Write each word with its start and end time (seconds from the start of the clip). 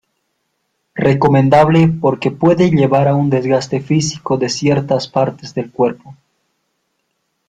Recomendable 0.95 1.87
porque 1.87 2.31
puede 2.31 2.71
llevar 2.71 3.07
a 3.07 3.13
un 3.13 3.29
desgaste 3.29 3.81
físico 3.81 4.35
de 4.39 4.49
ciertas 4.49 5.07
partes 5.07 5.53
del 5.53 5.69
cuerpo. 5.69 6.15